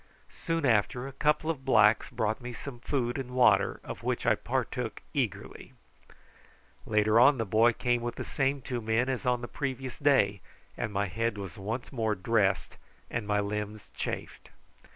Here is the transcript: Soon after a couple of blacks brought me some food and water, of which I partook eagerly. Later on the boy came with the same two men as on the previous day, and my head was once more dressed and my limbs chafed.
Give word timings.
Soon 0.35 0.65
after 0.65 1.07
a 1.07 1.11
couple 1.11 1.51
of 1.51 1.63
blacks 1.63 2.09
brought 2.09 2.41
me 2.41 2.53
some 2.53 2.79
food 2.79 3.19
and 3.19 3.35
water, 3.35 3.79
of 3.83 4.01
which 4.01 4.25
I 4.25 4.33
partook 4.33 5.03
eagerly. 5.13 5.73
Later 6.87 7.19
on 7.19 7.37
the 7.37 7.45
boy 7.45 7.71
came 7.71 8.01
with 8.01 8.15
the 8.15 8.25
same 8.25 8.63
two 8.63 8.81
men 8.81 9.09
as 9.09 9.27
on 9.27 9.41
the 9.41 9.47
previous 9.47 9.99
day, 9.99 10.41
and 10.75 10.91
my 10.91 11.05
head 11.05 11.37
was 11.37 11.55
once 11.55 11.91
more 11.93 12.15
dressed 12.15 12.77
and 13.11 13.27
my 13.27 13.39
limbs 13.39 13.91
chafed. 13.93 14.49